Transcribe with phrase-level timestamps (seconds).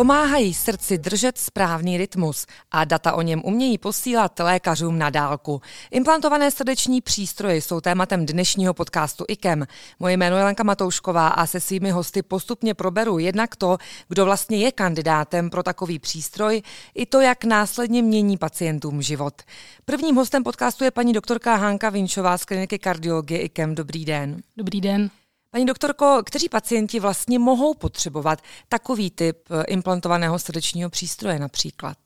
[0.00, 5.62] Pomáhají srdci držet správný rytmus a data o něm umějí posílat lékařům na dálku.
[5.90, 9.66] Implantované srdeční přístroje jsou tématem dnešního podcastu IKEM.
[9.98, 14.58] Moje jméno je Lenka Matoušková a se svými hosty postupně proberu jednak to, kdo vlastně
[14.58, 16.62] je kandidátem pro takový přístroj,
[16.94, 19.42] i to, jak následně mění pacientům život.
[19.84, 23.74] Prvním hostem podcastu je paní doktorka Hanka Vinčová z kliniky kardiologie IKEM.
[23.74, 24.42] Dobrý den.
[24.56, 25.10] Dobrý den.
[25.52, 31.96] Paní doktorko, kteří pacienti vlastně mohou potřebovat takový typ eh, implantovaného srdečního přístroje například?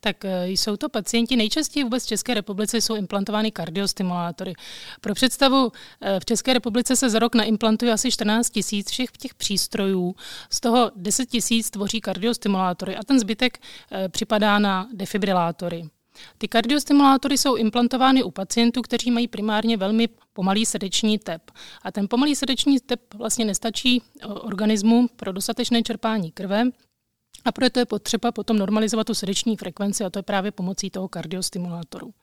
[0.00, 4.54] Tak eh, jsou to pacienti, nejčastěji vůbec v České republice jsou implantovány kardiostimulátory.
[5.00, 9.34] Pro představu, eh, v České republice se za rok naimplantuje asi 14 tisíc všech těch
[9.34, 10.14] přístrojů,
[10.50, 13.58] z toho 10 tisíc tvoří kardiostimulátory a ten zbytek
[14.08, 15.88] připadá na defibrilátory.
[16.38, 21.50] Ty kardiostimulátory jsou implantovány u pacientů, kteří mají primárně velmi pomalý srdeční tep.
[21.82, 26.64] A ten pomalý srdeční tep vlastně nestačí organismu pro dostatečné čerpání krve,
[27.44, 31.08] a proto je potřeba potom normalizovat tu srdeční frekvenci a to je právě pomocí toho
[31.08, 32.14] kardiostimulátoru.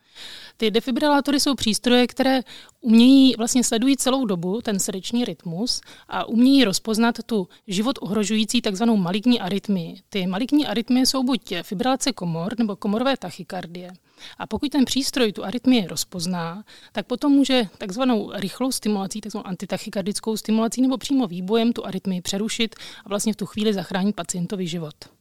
[0.57, 2.41] Ty defibrilátory jsou přístroje, které
[2.81, 8.97] umějí, vlastně sledují celou dobu ten srdeční rytmus a umějí rozpoznat tu život ohrožující takzvanou
[8.97, 9.95] maligní arytmii.
[10.09, 13.91] Ty maligní arytmie jsou buď fibrilace komor nebo komorové tachykardie.
[14.37, 20.37] A pokud ten přístroj tu arytmii rozpozná, tak potom může takzvanou rychlou stimulací, takzvanou antitachykardickou
[20.37, 25.18] stimulací nebo přímo výbojem tu arytmii přerušit a vlastně v tu chvíli zachránit pacientovi život.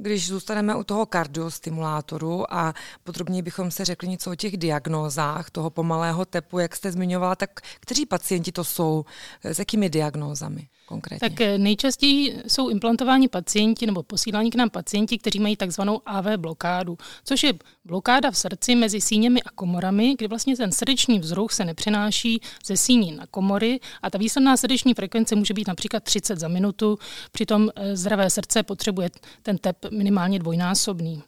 [0.00, 5.70] Když zůstaneme u toho kardiostimulátoru a podrobněji bychom se řekli něco o těch diagnózách toho
[5.70, 9.04] pomalého tepu, jak jste zmiňovala, tak kteří pacienti to jsou,
[9.44, 10.68] s jakými diagnózami?
[10.88, 11.30] Konkrétně?
[11.30, 16.26] Tak eh, nejčastěji jsou implantováni pacienti nebo posílání k nám pacienti, kteří mají takzvanou AV
[16.36, 17.52] blokádu, což je
[17.84, 22.76] blokáda v srdci mezi síněmi a komorami, kdy vlastně ten srdeční vzruch se nepřenáší ze
[22.76, 26.98] síní na komory a ta výsledná srdeční frekvence může být například 30 za minutu,
[27.32, 29.10] přitom eh, zdravé srdce potřebuje
[29.42, 31.22] ten tep minimálně dvojnásobný.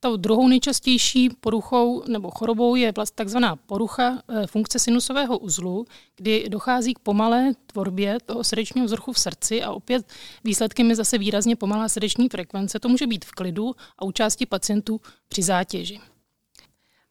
[0.00, 5.84] Tou druhou nejčastější poruchou nebo chorobou je vlastně takzvaná porucha eh, funkce sinusového uzlu,
[6.16, 10.12] kdy dochází k pomalé tvorbě toho srdečního vzruchu v srdci a opět
[10.44, 12.80] výsledkem je zase výrazně pomalá srdeční frekvence.
[12.80, 16.00] To může být v klidu a u části pacientů při zátěži.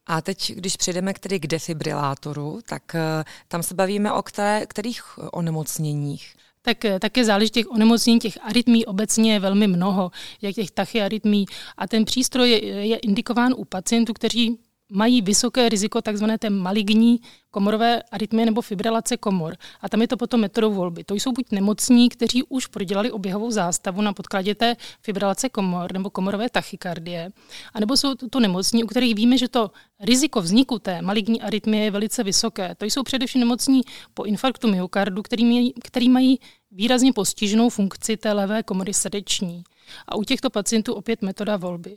[0.06, 4.66] A teď, když přejdeme k, tedy k defibrilátoru, tak eh, tam se bavíme o které,
[4.66, 6.36] kterých onemocněních?
[6.66, 10.12] Tak eh, také záleží těch onemocnění, těch arytmí obecně je velmi mnoho,
[10.42, 11.46] jak těch tachyarytmí.
[11.78, 14.58] A ten přístroj je, je indikován u pacientů, kteří
[14.96, 16.26] mají vysoké riziko tzv.
[16.40, 17.20] té maligní
[17.52, 19.56] komorové arytmie nebo fibrilace komor.
[19.82, 21.04] A tam je to potom metodou volby.
[21.04, 26.10] To jsou buď nemocní, kteří už prodělali oběhovou zástavu na podkladě té fibrilace komor nebo
[26.10, 27.32] komorové tachykardie,
[27.74, 31.92] anebo jsou to nemocní, u kterých víme, že to riziko vzniku té maligní arytmie je
[31.92, 32.76] velice vysoké.
[32.76, 33.82] To jsou především nemocní
[34.14, 36.40] po infarktu myokardu, který, mají, který mají
[36.72, 39.64] výrazně postiženou funkci té levé komory srdeční.
[40.08, 41.96] A u těchto pacientů opět metoda volby.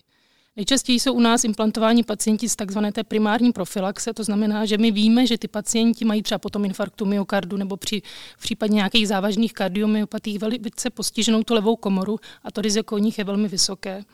[0.59, 4.91] Nejčastěji jsou u nás implantováni pacienti z takzvané té primární profilaxe, to znamená, že my
[4.91, 8.03] víme, že ty pacienti mají třeba potom infarktu myokardu nebo při
[8.39, 13.19] v případě nějakých závažných kardiomyopatích velice postiženou tu levou komoru a to riziko u nich
[13.19, 14.05] je velmi vysoké.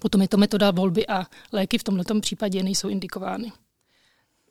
[0.00, 3.52] Potom je to metoda volby a léky v tomto případě nejsou indikovány.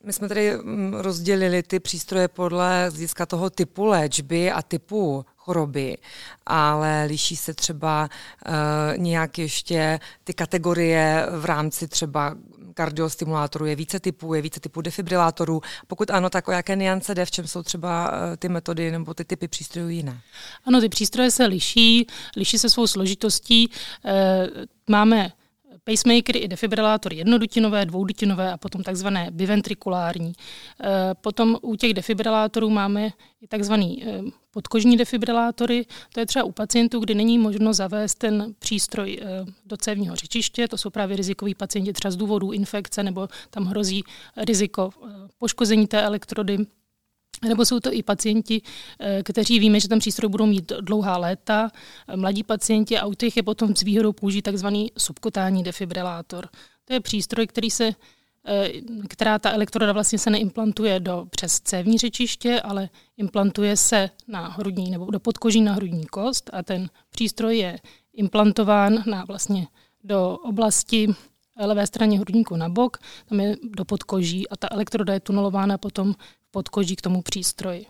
[0.06, 5.98] My jsme tady mm, rozdělili ty přístroje podle získa toho typu léčby a typu choroby,
[6.46, 8.10] ale liší se třeba
[8.48, 8.54] uh,
[8.98, 12.36] nějak ještě ty kategorie v rámci třeba
[12.74, 15.62] kardiostimulátorů, je více typů, je více typů defibrilátorů.
[15.88, 19.14] Pokud ano, tak o jaké niance jde, v čem jsou třeba uh, ty metody nebo
[19.14, 20.22] ty typy přístrojů jiné?
[20.66, 23.70] Ano, ty přístroje se liší, liší se svou složitostí.
[23.70, 24.12] Uh,
[24.88, 25.32] máme
[25.86, 30.34] pacemakery i defibrilátory jednodutinové, dvoudutinové a potom takzvané biventrikulární.
[30.84, 30.88] Eh,
[31.22, 33.10] potom u těch defibrilátorů máme
[33.42, 35.86] i takzvaný eh, podkožní defibrilátory.
[36.14, 40.68] To je třeba u pacientů, kdy není možno zavést ten přístroj eh, do cévního řečiště.
[40.68, 44.04] To jsou právě rizikoví pacienti třeba z důvodu infekce nebo tam hrozí
[44.38, 44.90] riziko
[45.38, 46.58] poškození té elektrody
[47.44, 48.62] nebo jsou to i pacienti,
[49.00, 51.72] eh, kteří víme, že ten přístroj budou mít dlouhá léta,
[52.16, 56.50] mladí pacienti a u těch je potom s výhodou použít takzvaný subkutální defibrilátor.
[56.86, 57.92] To je přístroj, který se,
[58.46, 58.72] eh,
[59.08, 64.92] která ta elektroda vlastně se neimplantuje do přes cévní řečiště, ale implantuje se na hrudní
[64.92, 67.80] nebo do podkoží na hrudní kost a ten přístroj je
[68.14, 69.68] implantován na vlastně
[70.04, 71.08] do oblasti
[71.60, 76.14] levé straně hrudníku na bok, tam je do podkoží a ta elektroda je tunelována potom
[76.56, 77.86] podkoží k tomu přístroji.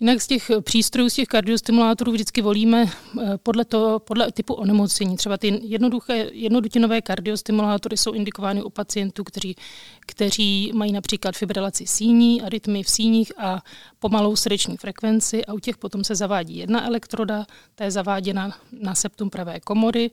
[0.00, 5.16] Jinak z těch přístrojů, z těch kardiostimulátorů vždycky volíme eh, podle, toho, podle typu onemocnění.
[5.16, 9.56] Třeba ty jednoduché, jednodutinové kardiostimulátory jsou indikovány u pacientů, kteří,
[10.00, 13.62] kteří mají například fibrilaci síní, arytmy v síních a
[13.98, 18.94] pomalou srdeční frekvenci a u těch potom se zavádí jedna elektroda, ta je zaváděna na
[18.94, 20.10] septum pravé komory,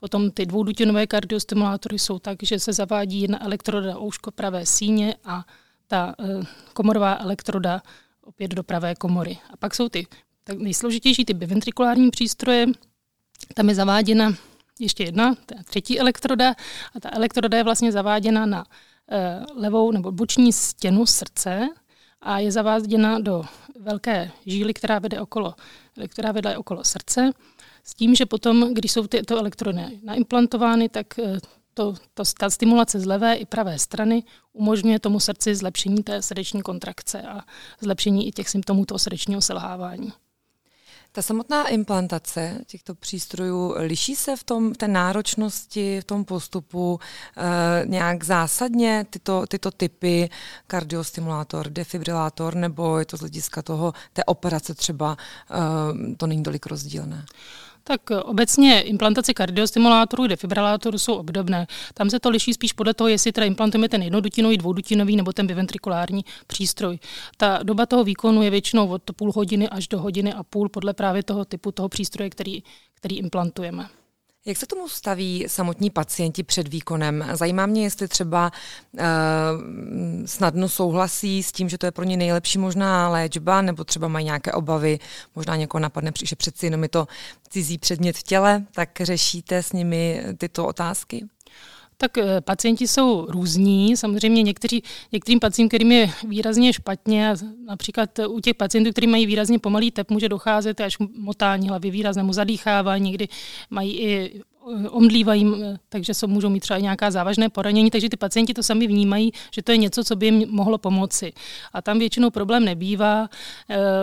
[0.00, 5.44] Potom ty dvoudutinové kardiostimulátory jsou tak, že se zavádí jedna elektroda ouško pravé síně a
[5.88, 6.24] ta eh,
[6.72, 7.82] komorová elektroda
[8.22, 9.38] opět do pravé komory.
[9.50, 10.06] A pak jsou ty
[10.44, 12.66] tak nejsložitější, ty biventrikulární přístroje.
[13.54, 14.34] Tam je zaváděna
[14.80, 16.54] ještě jedna, ta třetí elektroda
[16.94, 18.64] a ta elektroda je vlastně zaváděna na
[19.10, 21.68] eh, levou nebo boční stěnu srdce
[22.20, 23.44] a je zaváděna do
[23.80, 25.54] velké žíly, která vede okolo,
[26.08, 27.30] která vede okolo srdce.
[27.84, 31.38] S tím, že potom, když jsou tyto elektrony naimplantovány, tak eh,
[31.78, 34.22] to, to, ta stimulace z levé i pravé strany
[34.52, 37.40] umožňuje tomu srdci zlepšení té srdeční kontrakce a
[37.80, 40.12] zlepšení i těch symptomů toho srdečního selhávání.
[41.12, 47.00] Ta samotná implantace těchto přístrojů liší se v tom v té náročnosti, v tom postupu
[47.36, 50.30] e, nějak zásadně tyto, tyto typy
[50.66, 55.16] kardiostimulátor, defibrilátor, nebo je to z hlediska toho té operace třeba
[55.50, 57.24] e, to není tolik rozdílné?
[57.88, 61.66] Tak obecně implantace kardiostimulátorů, defibrilátorů jsou obdobné.
[61.94, 65.46] Tam se to liší spíš podle toho, jestli teda implantujeme ten jednodutinový, dvoudutinový nebo ten
[65.46, 66.98] biventrikulární přístroj.
[67.36, 70.94] Ta doba toho výkonu je většinou od půl hodiny až do hodiny a půl podle
[70.94, 72.62] právě toho typu toho přístroje, který,
[72.94, 73.88] který implantujeme.
[74.48, 77.24] Jak se tomu staví samotní pacienti před výkonem?
[77.32, 78.52] Zajímá mě, jestli třeba
[78.92, 79.00] uh,
[80.24, 84.24] snadno souhlasí s tím, že to je pro ně nejlepší možná léčba, nebo třeba mají
[84.24, 84.98] nějaké obavy,
[85.34, 87.06] možná někoho napadne, že přeci jenom je to
[87.48, 91.24] cizí předmět v těle, tak řešíte s nimi tyto otázky?
[92.00, 93.96] Tak eh, pacienti jsou různí.
[93.96, 97.34] Samozřejmě někteří, některým pacientům, kterým je výrazně špatně,
[97.66, 102.32] například u těch pacientů, kteří mají výrazně pomalý tep, může docházet až motání hlavy, výraznému
[102.32, 103.28] zadýchávání, někdy
[103.70, 104.42] mají i
[104.84, 108.62] eh, omdlívají, eh, takže jsou, můžou mít třeba nějaká závažné poranění, takže ty pacienti to
[108.62, 111.32] sami vnímají, že to je něco, co by jim mohlo pomoci.
[111.72, 113.28] A tam většinou problém nebývá.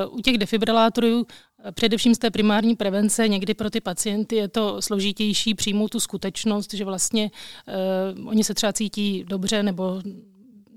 [0.09, 1.25] U těch defibrilátorů
[1.71, 6.73] Především z té primární prevence někdy pro ty pacienty je to složitější přijmout tu skutečnost,
[6.73, 7.31] že vlastně
[8.17, 10.01] uh, oni se třeba cítí dobře nebo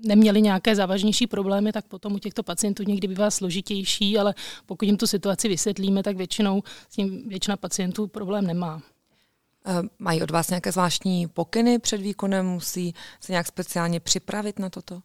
[0.05, 4.33] neměli nějaké závažnější problémy, tak potom u těchto pacientů někdy bývá složitější, ale
[4.65, 8.81] pokud jim tu situaci vysvětlíme, tak většinou s tím většina pacientů problém nemá.
[9.65, 12.45] Eh, mají od vás nějaké zvláštní pokyny před výkonem?
[12.45, 15.01] Musí se nějak speciálně připravit na toto?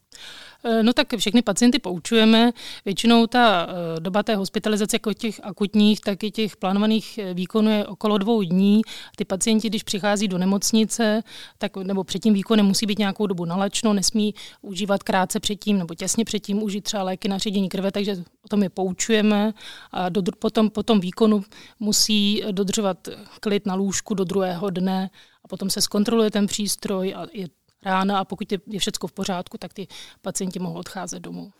[0.67, 2.51] Eh, no tak všechny pacienty poučujeme.
[2.85, 7.85] Většinou ta eh, doba té hospitalizace, jako těch akutních, tak i těch plánovaných výkonů je
[7.85, 8.81] okolo dvou dní.
[9.15, 11.23] Ty pacienti, když přichází do nemocnice,
[11.57, 15.95] tak, nebo před tím výkonem musí být nějakou dobu nalačno, nesmí užívat krátce předtím nebo
[15.95, 18.15] těsně předtím užít třeba léky na ředění krve, takže
[18.45, 19.53] o tom je poučujeme.
[19.91, 21.43] A do, potom, po tom výkonu
[21.79, 23.07] musí dodržovat
[23.39, 25.09] klid na lůžku do druhého dne
[25.43, 27.47] a potom se zkontroluje ten přístroj a je
[27.85, 29.87] rána a pokud je, všechno v pořádku, tak ty
[30.21, 31.51] pacienti mohou odcházet domů.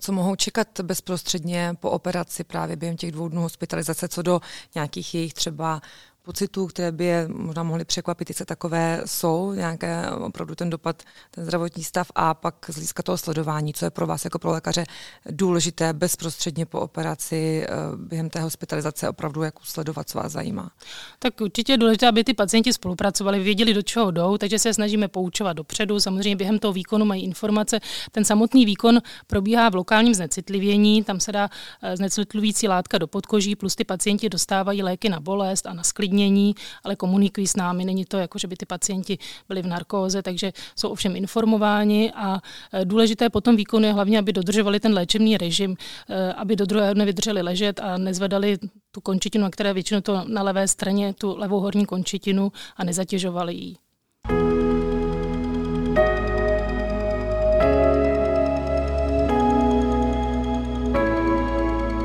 [0.00, 4.40] Co mohou čekat bezprostředně po operaci právě během těch dvou dnů hospitalizace, co do
[4.74, 5.80] nějakých jejich třeba
[6.22, 11.44] pocitů, které by je možná mohly překvapit, jestli takové jsou, nějaké opravdu ten dopad, ten
[11.44, 14.84] zdravotní stav a pak z hlediska toho sledování, co je pro vás jako pro lékaře
[15.30, 20.70] důležité bezprostředně po operaci eh, během té hospitalizace opravdu jak sledovat, co vás zajímá.
[21.18, 25.08] Tak určitě je důležité, aby ty pacienti spolupracovali, věděli, do čeho jdou, takže se snažíme
[25.08, 26.00] poučovat dopředu.
[26.00, 27.80] Samozřejmě během toho výkonu mají informace.
[28.12, 31.48] Ten samotný výkon probíhá v lokálním znecitlivění, tam se dá
[31.82, 36.11] eh, znecitlivující látka do podkoží, plus ty pacienti dostávají léky na bolest a na sklid
[36.12, 36.54] uklidnění,
[36.84, 37.84] ale komunikují s námi.
[37.84, 42.40] Není to jako, že by ty pacienti byli v narkóze, takže jsou ovšem informováni a
[42.72, 45.76] e, důležité potom výkonu je hlavně, aby dodržovali ten léčebný režim,
[46.08, 48.58] e, aby do druhého dne vydrželi ležet a nezvedali
[48.92, 53.54] tu končetinu, na které většinou to na levé straně, tu levou horní končetinu a nezatěžovali
[53.54, 53.74] ji.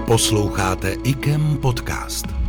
[0.08, 2.47] Posloucháte IKEM podcast.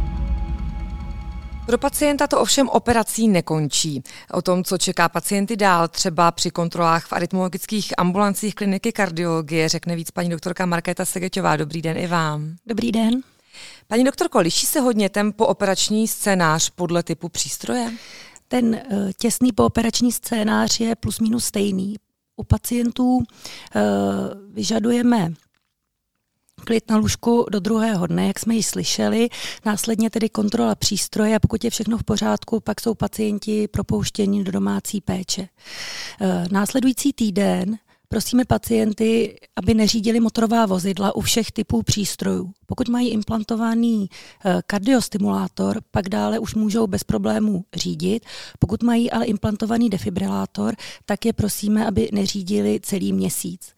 [1.69, 4.03] Pro pacienta to ovšem operací nekončí.
[4.33, 9.97] O tom, co čeká pacienty dál, třeba při kontrolách v arytmologických ambulancích kliniky kardiologie, řekne
[9.97, 11.57] víc paní doktorka Markéta Segeťová.
[11.57, 12.57] Dobrý den i vám.
[12.67, 13.21] Dobrý den.
[13.87, 17.93] Paní doktorko, liší se hodně ten pooperační scénář podle typu přístroje?
[18.49, 21.97] Ten uh, těsný pooperační scénář je plus minus stejný.
[22.37, 23.23] U pacientů uh,
[24.53, 25.33] vyžadujeme
[26.65, 29.29] klid na lůžku do druhého dne, jak jsme ji slyšeli,
[29.65, 34.53] následně tedy kontrola přístroje a pokud je všechno v pořádku, pak jsou pacienti propouštěni do
[34.53, 35.49] domácí péče.
[36.21, 42.53] E, následující týden prosíme pacienty, aby neřídili motorová vozidla u všech typů přístrojů.
[42.67, 44.09] Pokud mají implantovaný
[44.45, 48.27] eh, kardiostimulátor, pak dále už můžou bez problémů řídit.
[48.59, 50.75] Pokud mají ale implantovaný defibrilátor,
[51.07, 53.73] tak je prosíme, aby neřídili celý měsíc.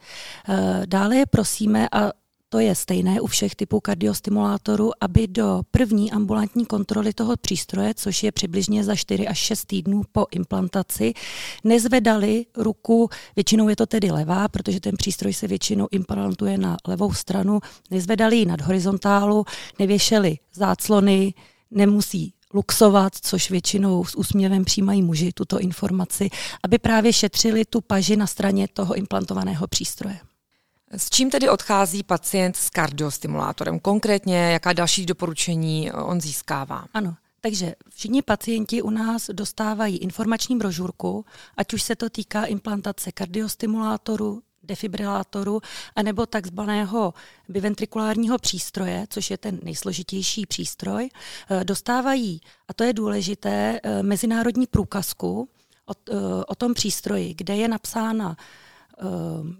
[0.48, 2.10] Eh, dále je prosíme, a
[2.52, 8.22] to je stejné u všech typů kardiostimulátorů, aby do první ambulantní kontroly toho přístroje, což
[8.22, 11.12] je přibližně za 4 až 6 týdnů po implantaci,
[11.64, 17.12] nezvedali ruku, většinou je to tedy levá, protože ten přístroj se většinou implantuje na levou
[17.12, 19.44] stranu, nezvedali ji nad horizontálu,
[19.78, 21.34] nevěšeli záclony,
[21.70, 26.30] nemusí luxovat, což většinou s úsměvem přijímají muži tuto informaci,
[26.64, 30.29] aby právě šetřili tu paži na straně toho implantovaného přístroje.
[30.96, 33.78] S čím tedy odchází pacient s kardiostimulátorem?
[33.80, 36.84] Konkrétně, jaká další doporučení on získává?
[36.94, 41.24] Ano, takže všichni pacienti u nás dostávají informační brožurku,
[41.56, 45.60] ať už se to týká implantace kardiostimulátoru, defibrilátoru,
[45.96, 47.14] anebo takzvaného
[47.48, 51.08] biventrikulárního přístroje, což je ten nejsložitější přístroj,
[51.50, 55.48] eh, dostávají, a to je důležité, eh, mezinárodní průkazku
[55.86, 58.36] o, eh, o tom přístroji, kde je napsána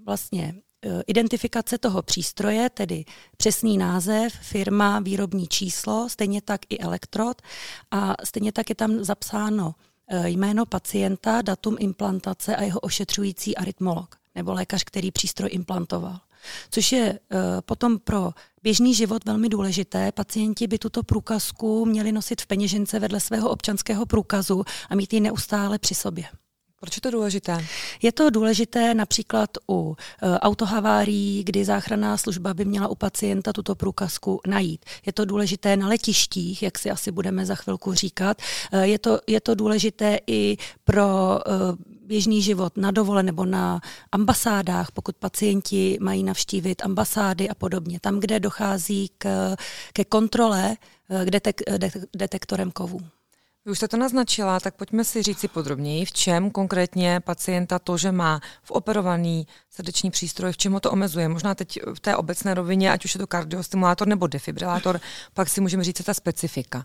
[0.07, 0.70] vlastně Eh,
[1.07, 3.05] identifikace toho přístroje, tedy
[3.37, 7.43] přesný název, firma, výrobní číslo, stejně tak i elektrod
[7.91, 9.75] a stejně tak je tam zapsáno
[10.09, 16.21] eh, jméno pacienta, datum implantace a jeho ošetřující arytmolog nebo lékař, který přístroj implantoval.
[16.71, 18.31] Což je uh, potom pro
[18.63, 20.13] běžný život velmi důležité.
[20.13, 25.21] Pacienti by tuto průkazku měli nosit v peněžence vedle svého občanského průkazu a mít ji
[25.21, 26.25] neustále při sobě.
[26.81, 27.65] Proč je to důležité?
[28.03, 33.75] Je to důležité například u uh, autohavárií, kdy záchranná služba by měla u pacienta tuto
[33.75, 34.85] průkazku najít.
[35.07, 38.43] Je to důležité na letištích, jak si asi budeme za chvilku říkat.
[38.73, 43.81] Uh, je, to, je to důležité i pro uh, běžný život na dovole nebo na
[44.13, 48.01] ambasádách, pokud pacienti mají navštívit ambasády a podobně.
[48.01, 49.57] Tam, kde dochází k,
[49.93, 50.77] ke kontrole
[51.25, 51.61] k detek,
[52.17, 53.01] detektorem kovů.
[53.71, 57.97] Už jste to naznačila, tak pojďme si říct si podrobněji, v čem konkrétně pacienta to,
[57.97, 61.29] že má v operovaný srdeční přístroj, v čem ho to omezuje.
[61.29, 65.01] Možná teď v té obecné rovině, ať už je to kardiostimulátor nebo defibrilátor,
[65.35, 66.83] pak si můžeme říct ta specifika.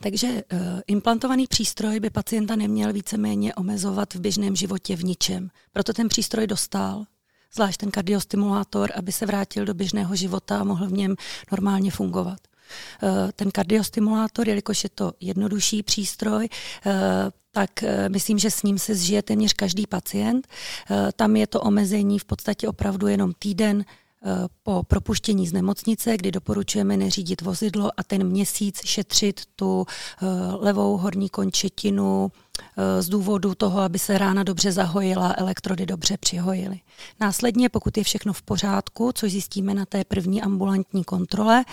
[0.00, 5.50] Takže uh, implantovaný přístroj by pacienta neměl víceméně omezovat v běžném životě v ničem.
[5.72, 7.04] Proto ten přístroj dostal,
[7.54, 11.16] zvlášť ten kardiostimulátor, aby se vrátil do běžného života a mohl v něm
[11.52, 12.38] normálně fungovat.
[13.02, 16.48] Eh, ten kardiostimulátor, jelikož je to jednodušší přístroj,
[16.86, 16.92] eh,
[17.52, 20.48] tak eh, myslím, že s ním se zžije téměř každý pacient.
[21.16, 23.84] Tam je to omezení v podstatě opravdu jenom týden,
[24.62, 29.86] po propuštění z nemocnice, kdy doporučujeme neřídit vozidlo a ten měsíc šetřit tu
[30.60, 32.32] levou horní končetinu,
[33.00, 36.80] z důvodu toho, aby se rána dobře zahojila, elektrody dobře přihojily.
[37.20, 41.64] Následně, pokud je všechno v pořádku, což zjistíme na té první ambulantní kontrole,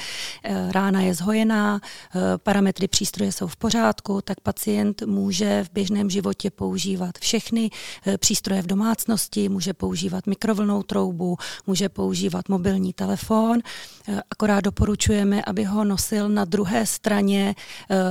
[0.44, 6.10] eh, rána je zhojená, eh, parametry přístroje jsou v pořádku, tak pacient může v běžném
[6.10, 7.70] životě používat všechny
[8.18, 11.38] přístroje v domácnosti, může používat mikrovlnou troubu,
[11.68, 13.60] může používat mobilní telefon,
[14.32, 17.56] akorát doporučujeme, aby ho nosil na druhé straně,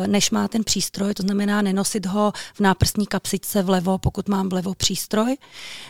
[0.07, 4.75] než má ten přístroj, to znamená nenosit ho v náprstní kapsičce vlevo, pokud mám vlevo
[4.75, 5.37] přístroj.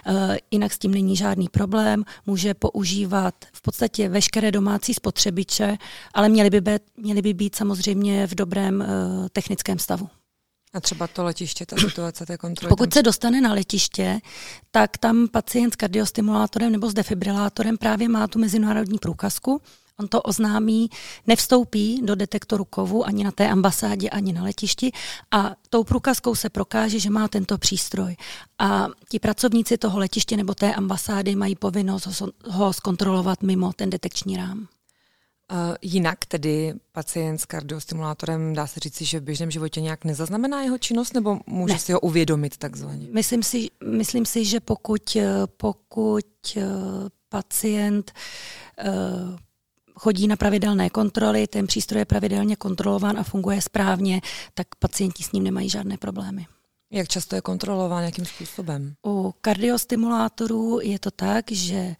[0.07, 2.05] Eh, jinak s tím není žádný problém.
[2.27, 5.77] Může používat v podstatě veškeré domácí spotřebiče,
[6.15, 8.87] ale měly by být, měly by být samozřejmě v dobrém eh,
[9.33, 10.09] technickém stavu.
[10.75, 12.69] A třeba to letiště, ta situace té kontroly?
[12.69, 14.21] Pokud se dostane na letiště,
[14.71, 19.63] tak tam pacient s kardiostimulátorem nebo s defibrilátorem právě má tu mezinárodní průkazku,
[20.01, 20.91] On to oznámí,
[21.27, 24.93] nevstoupí do detektoru kovu ani na té ambasádě, ani na letišti
[25.31, 28.17] a tou průkazkou se prokáže, že má tento přístroj.
[28.59, 33.91] A ti pracovníci toho letiště nebo té ambasády mají povinnost ho, ho zkontrolovat mimo ten
[33.91, 34.69] detekční rám.
[35.83, 40.79] Jinak tedy pacient s kardiostimulátorem dá se říci, že v běžném životě nějak nezaznamená jeho
[40.79, 41.79] činnost, nebo může ne.
[41.79, 43.07] si ho uvědomit takzvaně?
[43.13, 45.17] Myslím si, myslím si že pokud,
[45.57, 46.63] pokud uh,
[47.29, 48.13] pacient
[48.85, 49.39] uh,
[49.95, 54.21] chodí na pravidelné kontroly, ten přístroj je pravidelně kontrolován a funguje správně,
[54.55, 56.47] tak pacienti s ním nemají žádné problémy.
[56.93, 58.95] Jak často je kontrolován, jakým způsobem?
[59.07, 61.97] U kardiostimulátorů je to tak, že eh,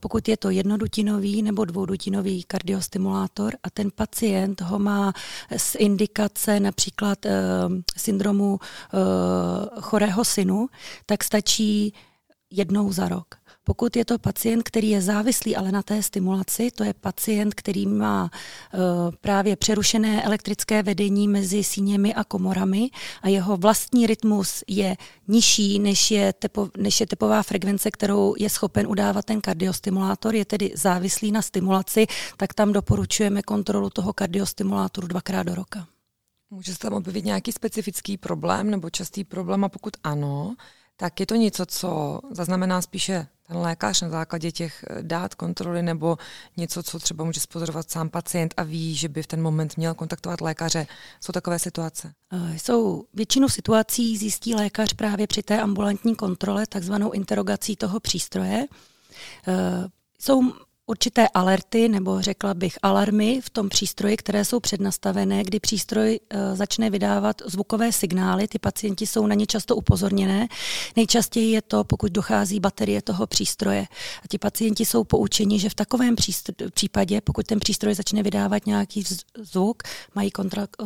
[0.00, 5.12] pokud je to jednodutinový nebo dvoudutinový kardiostimulátor a ten pacient ho má
[5.56, 7.32] z indikace například uh,
[7.96, 10.68] syndromu uh, chorého synu,
[11.06, 11.94] tak stačí
[12.50, 13.34] jednou za rok.
[13.64, 17.86] Pokud je to pacient, který je závislý ale na té stimulaci, to je pacient, který
[17.86, 18.30] má
[18.74, 18.80] uh,
[19.20, 22.90] právě přerušené elektrické vedení mezi síněmi a komorami
[23.22, 24.96] a jeho vlastní rytmus je
[25.28, 30.44] nižší, než je, tepo, než je tepová frekvence, kterou je schopen udávat ten kardiostimulátor, je
[30.44, 35.86] tedy závislý na stimulaci, tak tam doporučujeme kontrolu toho kardiostimulátoru dvakrát do roka.
[36.50, 40.54] Může se tam objevit nějaký specifický problém nebo častý problém a pokud ano,
[40.96, 45.82] tak je to něco, co zaznamená spíše ten lékař na základě těch eh, dát kontroly
[45.82, 46.16] nebo
[46.56, 49.94] něco, co třeba může spozorovat sám pacient a ví, že by v ten moment měl
[49.94, 50.86] kontaktovat lékaře.
[51.20, 52.12] Jsou takové situace?
[52.32, 58.66] Eh, jsou většinu situací zjistí lékař právě při té ambulantní kontrole, takzvanou interrogací toho přístroje.
[59.48, 60.52] Eh, jsou
[60.92, 66.56] určité alerty nebo řekla bych alarmy v tom přístroji, které jsou přednastavené, kdy přístroj uh,
[66.56, 70.48] začne vydávat zvukové signály, ty pacienti jsou na ně často upozorněné.
[70.96, 73.86] Nejčastěji je to, pokud dochází baterie toho přístroje.
[74.24, 76.14] A ti pacienti jsou poučeni, že v takovém
[76.74, 79.04] případě, pokud ten přístroj začne vydávat nějaký
[79.38, 79.82] zvuk,
[80.14, 80.30] mají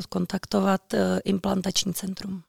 [0.08, 2.42] kontaktovat uh, implantační centrum.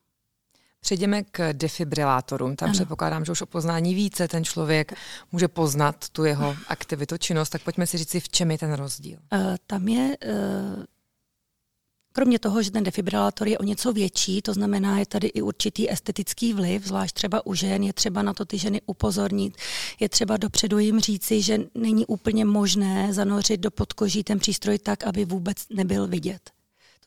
[0.88, 2.56] Přejdeme k defibrilátorům.
[2.56, 2.74] Tam ano.
[2.74, 4.94] předpokládám, že už o poznání více ten člověk
[5.32, 7.50] může poznat tu jeho aktivitu, činnost.
[7.50, 9.20] Tak pojďme si říci, v čem je ten rozdíl.
[9.34, 10.18] Uh, tam je
[10.78, 10.84] uh...
[12.14, 15.92] Kromě toho, že ten defibrilátor je o něco větší, to znamená, je tady i určitý
[15.92, 19.58] estetický vliv, zvlášť třeba u žen, je třeba na to ty ženy upozornit,
[20.00, 25.04] je třeba dopředu jim říci, že není úplně možné zanořit do podkoží ten přístroj tak,
[25.04, 26.57] aby vůbec nebyl vidět.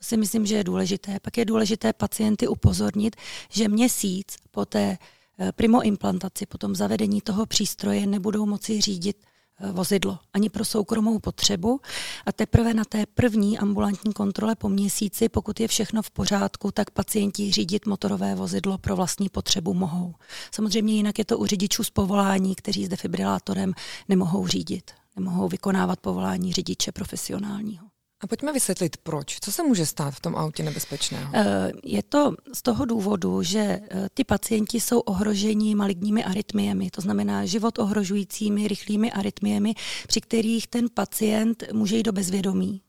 [0.01, 1.19] To si myslím, že je důležité.
[1.21, 3.15] Pak je důležité pacienty upozornit,
[3.49, 4.97] že měsíc po té
[5.39, 9.17] eh, primoimplantaci, po tom zavedení toho přístroje nebudou moci řídit
[9.59, 11.79] eh, vozidlo ani pro soukromou potřebu
[12.25, 16.91] a teprve na té první ambulantní kontrole po měsíci, pokud je všechno v pořádku, tak
[16.91, 20.13] pacienti řídit motorové vozidlo pro vlastní potřebu mohou.
[20.51, 23.73] Samozřejmě jinak je to u řidičů z povolání, kteří s defibrilátorem
[24.09, 27.91] nemohou řídit, nemohou vykonávat povolání řidiče profesionálního.
[28.21, 29.37] A pojďme vysvětlit, proč.
[29.41, 31.31] Co se může stát v tom autě nebezpečného?
[31.33, 37.01] Eh, je to z toho důvodu, že eh, ty pacienti jsou ohroženi maligními arytmiemi, to
[37.01, 39.73] znamená život ohrožujícími rychlými arytmiemi,
[40.07, 42.81] při kterých ten pacient může jít do bezvědomí.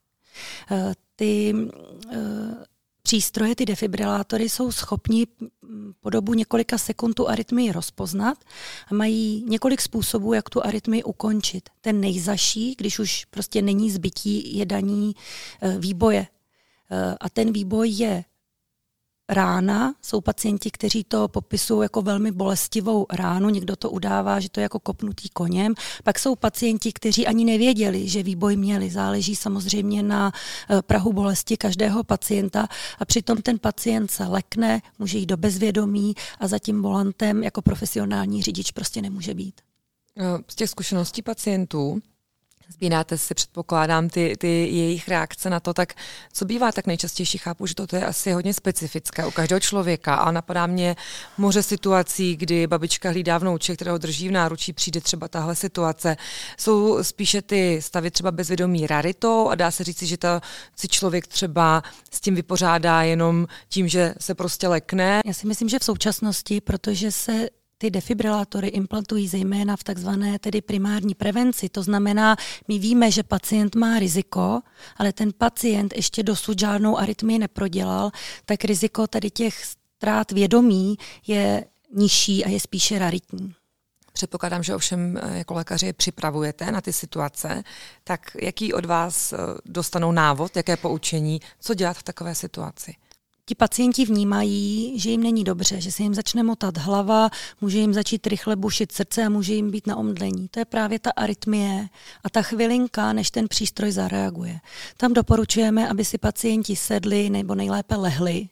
[0.71, 1.55] Eh, ty
[3.03, 5.27] přístroje, ty defibrilátory, jsou schopni
[6.01, 8.39] po dobu několika sekund tu arytmii rozpoznat
[8.91, 11.69] a mají několik způsobů, jak tu arytmii ukončit.
[11.81, 15.17] Ten nejzaší, když už prostě není zbytí, je daní
[15.63, 16.27] eh, výboje.
[16.91, 18.25] Eh, a ten výboj je
[19.29, 19.95] rána.
[20.03, 24.63] Jsou pacienti, kteří to popisují jako velmi bolestivou ránu, někdo to udává, že to je
[24.63, 25.75] jako kopnutý koněm.
[26.05, 28.91] Pak jsou pacienti, kteří ani nevěděli, že výboj měli.
[28.91, 30.33] Záleží samozřejmě na
[30.71, 36.15] eh, prahu bolesti každého pacienta a přitom ten pacient se lekne, může jít do bezvědomí
[36.41, 39.61] a za tím volantem jako profesionální řidič prostě nemůže být.
[40.19, 42.03] Eh, z těch zkušeností pacientů
[42.73, 45.95] Zbíráte si, předpokládám, ty, ty jejich reakce na to, tak
[46.33, 47.39] co bývá tak nejčastější?
[47.39, 50.97] Chápu, že to je asi hodně specifické u každého člověka, ale napadá mě
[51.39, 56.17] moře situací, kdy babička hlídá vnouče, kterého drží v náručí, přijde třeba tahle situace.
[56.59, 60.41] Jsou spíše ty stavy třeba bezvědomí raritou a dá se říci, že ta,
[60.77, 65.21] si člověk třeba s tím vypořádá jenom tím, že se prostě lekne.
[65.25, 67.49] Já si myslím, že v současnosti, protože se
[67.83, 71.69] ty defibrilátory implantují zejména v takzvané tedy primární prevenci.
[71.69, 72.37] To znamená,
[72.69, 74.61] my víme, že pacient má riziko,
[74.97, 78.11] ale ten pacient ještě dosud žádnou arytmii neprodělal,
[78.45, 81.65] tak riziko tady těch ztrát vědomí je
[81.95, 83.55] nižší a je spíše raritní.
[84.13, 87.63] Předpokládám, že ovšem eh, jako lékaři připravujete na ty situace,
[88.05, 92.95] tak jaký od vás eh, dostanou návod, jaké poučení, co dělat v takové situaci?
[93.47, 97.95] Ti pacienti vnímají, že jim není dobře, že se jim začne motat hlava, může jim
[97.95, 100.49] začít rychle bušit srdce a může jim být na omdlení.
[100.49, 101.89] To je právě ta arytmie
[102.25, 104.61] a ta chvilinka, než ten přístroj zareaguje.
[104.97, 108.49] Tam doporučujeme, aby si pacienti sedli nebo nejlépe lehli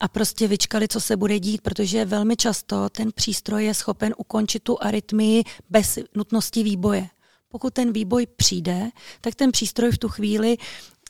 [0.00, 4.62] a prostě vyčkali, co se bude dít, protože velmi často ten přístroj je schopen ukončit
[4.62, 7.08] tu arytmii bez nutnosti výboje.
[7.48, 10.56] Pokud ten výboj přijde, tak ten přístroj v tu chvíli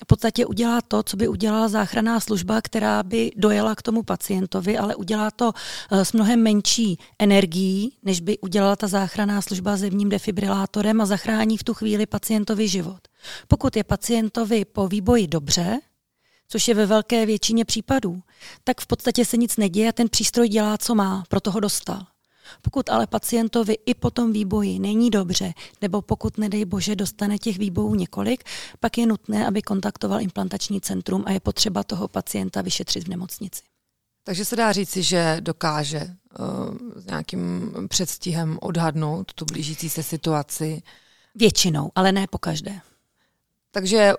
[0.02, 4.78] v podstatě udělá to, co by udělala záchranná služba, která by dojela k tomu pacientovi,
[4.78, 5.52] ale udělá to
[5.90, 11.56] eh, s mnohem menší energií, než by udělala ta záchranná služba zevním defibrilátorem a zachrání
[11.56, 13.00] v tu chvíli pacientovi život.
[13.48, 15.78] Pokud je pacientovi po výboji dobře,
[16.48, 18.20] což je ve velké většině případů,
[18.64, 22.06] tak v podstatě se nic neděje a ten přístroj dělá, co má, proto ho dostal.
[22.62, 27.58] Pokud ale pacientovi i po tom výboji není dobře, nebo pokud, nedej bože, dostane těch
[27.58, 28.44] výbojů několik,
[28.80, 33.62] pak je nutné, aby kontaktoval implantační centrum a je potřeba toho pacienta vyšetřit v nemocnici.
[34.24, 36.16] Takže se dá říci, že dokáže
[36.96, 40.82] s nějakým předstihem odhadnout tu blížící se situaci?
[41.34, 42.80] Většinou, ale ne po každé.
[43.70, 44.12] Takže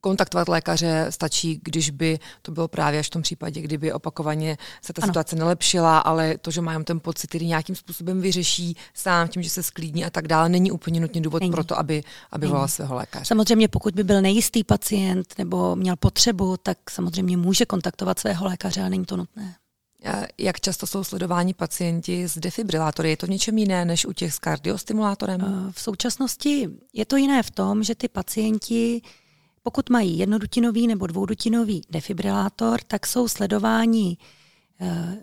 [0.00, 4.92] kontaktovat lékaře stačí, když by to bylo právě až v tom případě, kdyby opakovaně se
[4.92, 5.10] ta ano.
[5.10, 9.50] situace nelepšila, ale to, že mají ten pocit, který nějakým způsobem vyřeší sám tím, že
[9.50, 11.52] se sklídní a tak dále, není úplně nutně důvod není.
[11.52, 13.24] pro to, aby, aby volal svého lékaře.
[13.24, 18.80] Samozřejmě, pokud by byl nejistý pacient nebo měl potřebu, tak samozřejmě může kontaktovat svého lékaře,
[18.80, 19.54] ale není to nutné.
[20.38, 23.10] Jak často jsou sledováni pacienti s defibrilátory?
[23.10, 25.40] Je to něčem jiné než u těch s kardiostimulátorem?
[25.40, 29.02] Eh, v současnosti je to jiné v tom, že ty pacienti,
[29.62, 34.16] pokud mají jednodutinový nebo dvoudutinový defibrilátor, tak jsou sledováni
[34.80, 35.18] eh,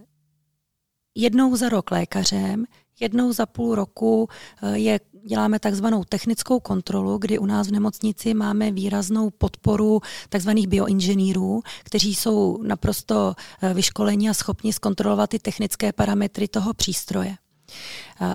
[1.15, 2.65] jednou za rok lékařem,
[2.99, 4.29] jednou za půl roku
[4.63, 10.67] eh, je děláme takzvanou technickou kontrolu, kdy u nás v nemocnici máme výraznou podporu takzvaných
[10.67, 17.35] bioinženýrů, kteří jsou naprosto eh, vyškoleni a schopni zkontrolovat ty technické parametry toho přístroje.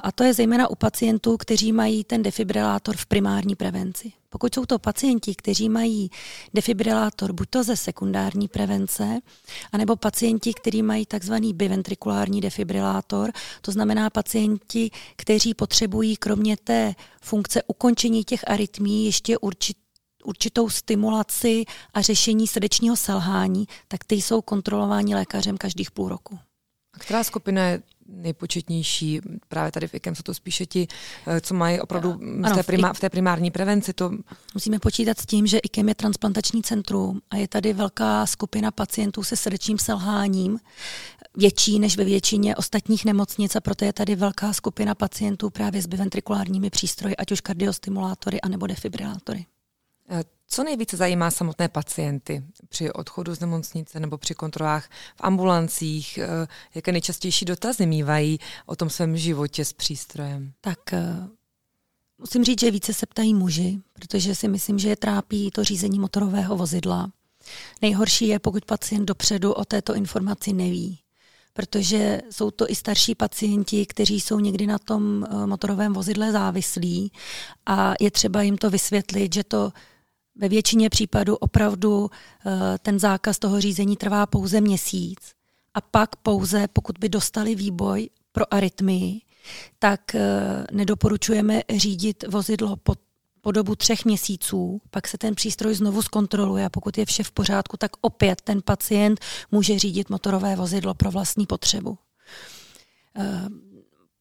[0.03, 4.13] A to je zejména u pacientů, kteří mají ten defibrilátor v primární prevenci.
[4.31, 6.11] Pokud jsou to pacienti, kteří mají
[6.55, 9.21] defibrilátor buď to ze sekundární prevence,
[9.73, 17.63] anebo pacienti, kteří mají takzvaný biventrikulární defibrilátor, to znamená pacienti, kteří potřebují kromě té funkce
[17.63, 19.77] ukončení těch arytmí ještě určit,
[20.25, 26.39] určitou stimulaci a řešení srdečního selhání, tak ty jsou kontrolováni lékařem každých půl roku.
[26.95, 29.21] A která skupina je nejpočetnější.
[29.49, 30.89] Právě tady v IKEM jsou to spíše ti,
[31.27, 32.13] eh, co mají opravdu
[32.45, 33.93] ano, v, té prima, v té primární prevenci.
[33.93, 34.11] To...
[34.55, 39.23] Musíme počítat s tím, že IKEM je transplantační centrum a je tady velká skupina pacientů
[39.23, 40.59] se srdečním selháním,
[41.37, 45.87] větší než ve většině ostatních nemocnic a proto je tady velká skupina pacientů právě s
[45.87, 49.47] biventrikulárními přístroji, ať už kardiostimulátory anebo defibrilátory.
[50.53, 54.85] Eh, co nejvíce zajímá samotné pacienty při odchodu z nemocnice nebo při kontrolách
[55.17, 56.19] v ambulancích?
[56.19, 60.53] Eh, jaké nejčastější dotazy mývají o tom svém životě s přístrojem?
[60.61, 61.29] Tak eh,
[62.19, 65.99] musím říct, že více se ptají muži, protože si myslím, že je trápí to řízení
[65.99, 67.13] motorového vozidla.
[67.83, 70.99] Nejhorší je, pokud pacient dopředu o této informaci neví
[71.55, 77.13] protože jsou to i starší pacienti, kteří jsou někdy na tom motorovém vozidle závislí
[77.67, 79.73] a je třeba jim to vysvětlit, že to
[80.43, 85.19] ve většině případů opravdu eh, ten zákaz toho řízení trvá pouze měsíc
[85.75, 89.21] a pak pouze, pokud by dostali výboj pro arytmii,
[89.79, 90.21] tak eh,
[90.73, 92.95] nedoporučujeme řídit vozidlo po,
[93.41, 97.31] po dobu třech měsíců, pak se ten přístroj znovu zkontroluje a pokud je vše v
[97.31, 101.99] pořádku, tak opět ten pacient může řídit motorové vozidlo pro vlastní potřebu.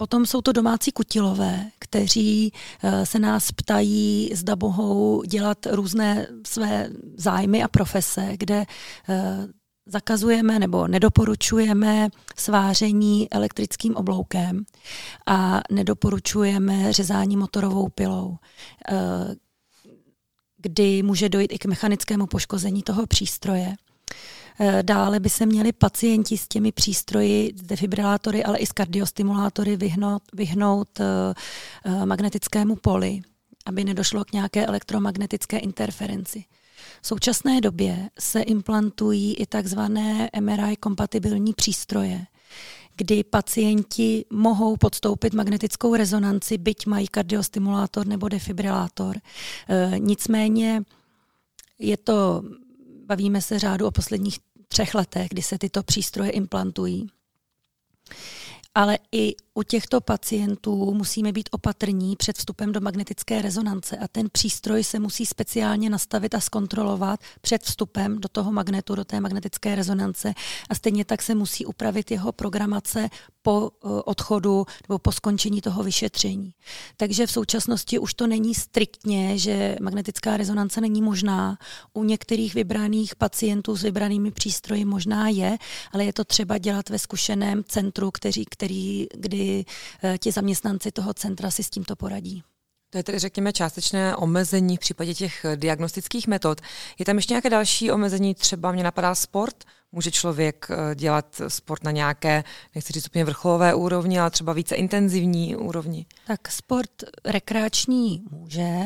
[0.02, 6.90] Potom jsou to domácí kutilové, kteří eh, se nás ptají, zda mohou dělat různé své
[7.18, 8.66] zájmy a profese, kde
[9.10, 9.48] eh,
[9.86, 14.64] zakazujeme nebo nedoporučujeme sváření elektrickým obloukem
[15.26, 18.38] a nedoporučujeme řezání motorovou pilou,
[18.92, 19.36] eh,
[20.58, 23.76] kdy může dojít i k mechanickému poškození toho přístroje.
[24.64, 29.78] Eh, dále by se měli pacienti s těmi přístroji, s defibrilátory, ale i s kardiostimulátory
[29.78, 31.06] vyhnout, vyhnout eh,
[31.86, 33.22] eh, magnetickému poli,
[33.66, 36.44] aby nedošlo k nějaké elektromagnetické interferenci.
[37.02, 42.26] V současné době se implantují i takzvané MRI kompatibilní přístroje,
[42.96, 49.18] kdy pacienti mohou podstoupit magnetickou rezonanci, byť mají kardiostimulátor nebo defibrilátor.
[49.18, 50.84] E, nicméně
[51.80, 52.44] je to,
[53.06, 54.40] bavíme se řádu o posledních
[54.72, 57.08] třech letech, kdy se tyto přístroje implantují.
[58.76, 64.28] Ale i u těchto pacientů musíme být opatrní před vstupem do magnetické rezonance a ten
[64.32, 69.76] přístroj se musí speciálně nastavit a zkontrolovat před vstupem do toho magnetu, do té magnetické
[69.76, 70.34] rezonance
[70.70, 73.10] a stejně tak se musí upravit jeho programace
[73.42, 76.54] po eh, odchodu nebo po skončení toho vyšetření.
[76.98, 81.58] Takže v současnosti už to není striktně, že magnetická rezonance není možná.
[81.94, 85.58] U některých vybraných pacientů s vybranými přístroji možná je,
[85.92, 89.66] ale je to třeba dělat ve zkušeném centru, který, který, kdy
[90.04, 92.44] Eh, ti zaměstnanci toho centra si s tímto poradí.
[92.90, 96.62] To je tedy, řekněme, částečné omezení v případě těch eh, diagnostických metod.
[97.00, 98.36] Je tam ještě nějaké další omezení?
[98.36, 99.64] Třeba mě napadá sport.
[99.92, 102.44] Může člověk eh, dělat sport na nějaké,
[102.76, 106.06] nechci říct úplně vrcholové úrovni, ale třeba více intenzivní úrovni?
[106.28, 108.78] Tak sport rekreační může,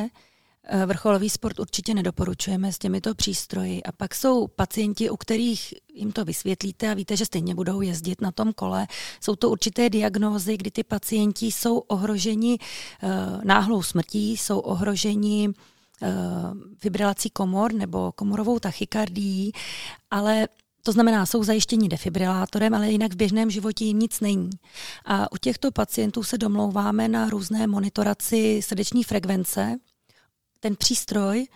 [0.86, 3.84] vrcholový sport určitě nedoporučujeme s těmito přístroji.
[3.84, 8.22] A pak jsou pacienti, u kterých jim to vysvětlíte a víte, že stejně budou jezdit
[8.22, 8.88] na tom kole.
[9.22, 13.10] Jsou to určité diagnózy, kdy ty pacienti jsou ohroženi uh,
[13.44, 16.08] náhlou smrtí, jsou ohroženi uh,
[16.78, 19.52] fibrilací komor nebo komorovou tachykardií,
[20.12, 20.48] ale
[20.84, 24.50] to znamená, jsou zajištěni defibrilátorem, ale jinak v běžném životě jim nic není.
[25.06, 29.76] A u těchto pacientů se domlouváme na různé monitoraci srdeční frekvence.
[30.60, 31.48] Ten přístroj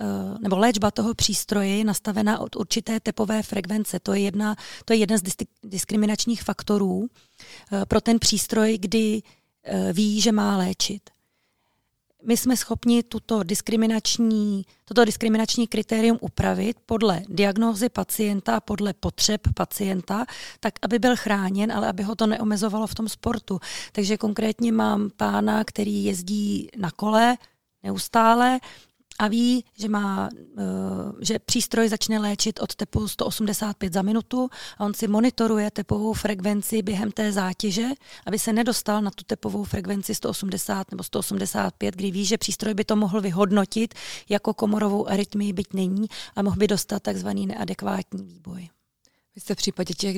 [0.00, 0.04] eh,
[0.40, 4.00] nebo léčba toho přístroje je nastavena od určité tepové frekvence.
[4.00, 5.22] To je, jedna, to je jeden z
[5.62, 7.06] diskriminačních faktorů
[7.72, 9.22] eh, pro ten přístroj, kdy
[9.64, 11.02] eh, ví, že má léčit
[12.24, 20.26] my jsme schopni tuto diskriminační, toto diskriminační kritérium upravit podle diagnózy pacienta, podle potřeb pacienta,
[20.60, 23.60] tak aby byl chráněn, ale aby ho to neomezovalo v tom sportu.
[23.92, 27.36] Takže konkrétně mám pána, který jezdí na kole
[27.82, 28.60] neustále
[29.18, 30.62] a ví, že, má, eh,
[31.20, 36.82] že přístroj začne léčit od tepu 185 za minutu a on si monitoruje tepovou frekvenci
[36.82, 37.88] během té zátěže,
[38.26, 42.84] aby se nedostal na tu tepovou frekvenci 180 nebo 185, kdy ví, že přístroj by
[42.84, 43.94] to mohl vyhodnotit
[44.28, 48.68] jako komorovou arytmii, byť není, a mohl by dostat takzvaný neadekvátní výboj.
[49.34, 50.16] Vy jste v případě těch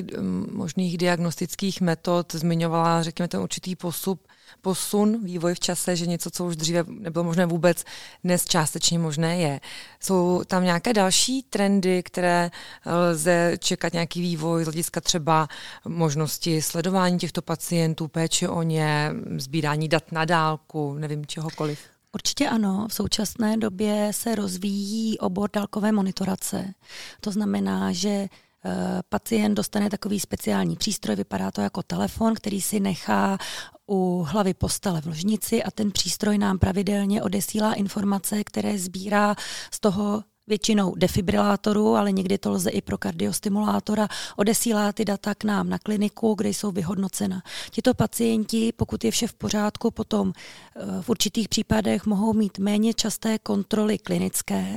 [0.51, 4.27] možných diagnostických metod zmiňovala, řekněme, ten určitý posup,
[4.61, 7.83] posun, vývoj v čase, že něco, co už dříve nebylo možné vůbec,
[8.23, 9.59] dnes částečně možné je.
[9.99, 12.51] Jsou tam nějaké další trendy, které
[12.85, 15.47] lze čekat nějaký vývoj z hlediska třeba
[15.87, 21.79] možnosti sledování těchto pacientů, péče o ně, sbírání dat na dálku, nevím, čehokoliv?
[22.13, 22.87] Určitě ano.
[22.89, 26.73] V současné době se rozvíjí obor dálkové monitorace.
[27.21, 28.27] To znamená, že
[29.09, 33.37] pacient dostane takový speciální přístroj, vypadá to jako telefon, který si nechá
[33.89, 39.35] u hlavy postele v ložnici a ten přístroj nám pravidelně odesílá informace, které sbírá
[39.71, 45.43] z toho většinou defibrilátoru, ale někdy to lze i pro kardiostimulátora, odesílá ty data k
[45.43, 47.41] nám na kliniku, kde jsou vyhodnocena.
[47.71, 52.93] Tito pacienti, pokud je vše v pořádku, potom eh, v určitých případech mohou mít méně
[52.93, 54.75] časté kontroly klinické,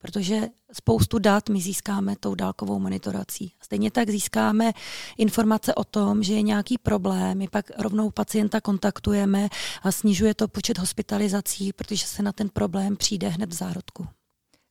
[0.00, 0.40] protože
[0.72, 3.52] spoustu dat my získáme tou dálkovou monitorací.
[3.62, 4.72] Stejně tak získáme
[5.18, 9.48] informace o tom, že je nějaký problém, my pak rovnou pacienta kontaktujeme
[9.82, 14.06] a snižuje to počet hospitalizací, protože se na ten problém přijde hned v zárodku.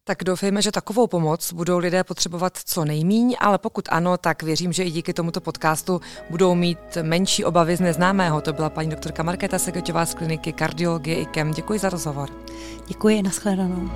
[0.03, 4.73] Tak doufejme, že takovou pomoc budou lidé potřebovat co nejmíň, ale pokud ano, tak věřím,
[4.73, 8.41] že i díky tomuto podcastu budou mít menší obavy z neznámého.
[8.41, 11.51] To byla paní doktorka Markéta Segeťová z kliniky kardiologie IKEM.
[11.51, 12.29] Děkuji za rozhovor.
[12.87, 13.89] Děkuji, nashledanou.